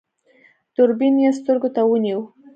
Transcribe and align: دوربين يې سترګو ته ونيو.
دوربين 0.75 1.15
يې 1.23 1.31
سترګو 1.39 1.69
ته 1.75 1.81
ونيو. 1.89 2.21